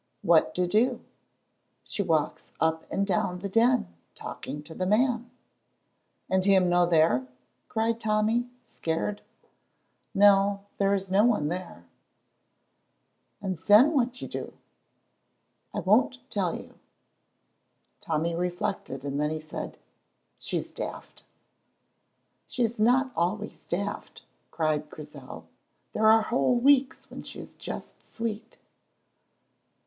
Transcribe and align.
"What 0.23 0.55
to 0.55 0.65
do?" 0.67 1.01
"She 1.83 2.01
walks 2.01 2.51
up 2.59 2.87
and 2.91 3.05
down 3.05 3.37
the 3.37 3.47
Den, 3.47 3.87
talking 4.15 4.63
to 4.63 4.73
the 4.73 4.87
man." 4.87 5.29
"And 6.27 6.43
him 6.43 6.67
no 6.69 6.87
there?" 6.87 7.27
cried 7.69 7.99
Tommy, 7.99 8.49
scared. 8.63 9.21
"No, 10.15 10.61
there 10.79 10.95
is 10.95 11.11
no 11.11 11.23
one 11.23 11.49
there." 11.49 11.85
"And 13.43 13.59
syne 13.59 13.93
what 13.93 14.13
do 14.13 14.25
you 14.25 14.29
do?" 14.31 14.53
"I 15.71 15.81
won't 15.81 16.17
tell 16.31 16.55
you." 16.55 16.79
Tommy 18.01 18.33
reflected, 18.33 19.05
and 19.05 19.19
then 19.21 19.29
he 19.29 19.39
said, 19.39 19.77
"She's 20.39 20.71
daft." 20.71 21.25
"She 22.47 22.63
is 22.63 22.79
not 22.79 23.11
always 23.15 23.65
daft," 23.65 24.23
cried 24.49 24.89
Grizel. 24.89 25.45
"There 25.93 26.07
are 26.07 26.23
whole 26.23 26.55
weeks 26.55 27.11
when 27.11 27.21
she 27.21 27.39
is 27.39 27.53
just 27.53 28.03
sweet." 28.03 28.57